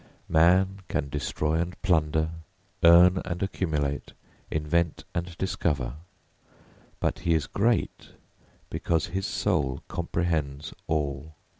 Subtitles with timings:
[0.29, 2.31] Man can destroy and plunder,
[2.83, 4.13] earn and accumulate,
[4.49, 5.97] invent and discover,
[6.99, 8.09] but he is great
[8.71, 11.35] because his soul comprehends all.